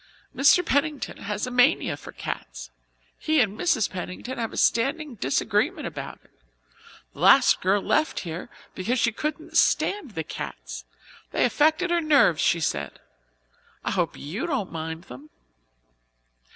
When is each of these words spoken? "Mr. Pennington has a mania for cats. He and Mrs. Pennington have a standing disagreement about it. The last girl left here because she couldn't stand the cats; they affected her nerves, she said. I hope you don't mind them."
"Mr. 0.35 0.65
Pennington 0.65 1.17
has 1.17 1.45
a 1.45 1.51
mania 1.51 1.95
for 1.95 2.11
cats. 2.11 2.71
He 3.19 3.39
and 3.39 3.55
Mrs. 3.55 3.87
Pennington 3.87 4.39
have 4.39 4.51
a 4.51 4.57
standing 4.57 5.13
disagreement 5.13 5.85
about 5.85 6.19
it. 6.23 6.31
The 7.13 7.19
last 7.19 7.61
girl 7.61 7.83
left 7.83 8.21
here 8.21 8.49
because 8.73 8.97
she 8.97 9.11
couldn't 9.11 9.57
stand 9.57 10.15
the 10.15 10.23
cats; 10.23 10.85
they 11.29 11.45
affected 11.45 11.91
her 11.91 12.01
nerves, 12.01 12.41
she 12.41 12.59
said. 12.59 12.99
I 13.85 13.91
hope 13.91 14.17
you 14.17 14.47
don't 14.47 14.71
mind 14.71 15.03
them." 15.03 15.29